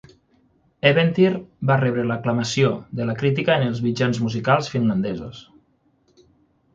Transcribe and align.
Eventyr 0.91 1.27
va 1.71 1.75
rebre 1.81 2.05
l'aclamació 2.11 2.71
de 2.99 3.07
la 3.09 3.15
crítica 3.19 3.57
en 3.61 3.65
els 3.73 3.81
mitjans 3.89 4.23
musicals 4.29 4.71
finlandesos. 4.77 5.43